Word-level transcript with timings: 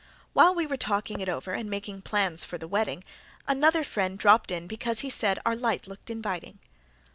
While 0.33 0.55
we 0.55 0.65
were 0.65 0.77
talking 0.77 1.19
it 1.21 1.29
over 1.29 1.51
and 1.51 1.69
making 1.69 2.01
plans 2.01 2.43
for 2.43 2.57
the 2.57 2.67
wedding 2.67 3.03
another 3.47 3.83
friend 3.83 4.17
dropped 4.17 4.49
in 4.49 4.65
because 4.65 5.01
he 5.01 5.11
said 5.11 5.37
our 5.45 5.55
"light 5.55 5.85
looked 5.85 6.09
inviting." 6.09 6.57